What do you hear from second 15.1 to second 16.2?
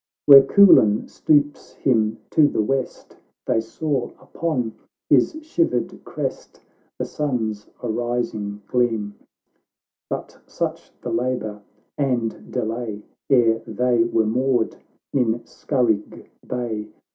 in Scarigh